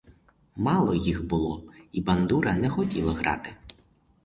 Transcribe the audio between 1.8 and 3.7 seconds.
і бандура не хотіла грати.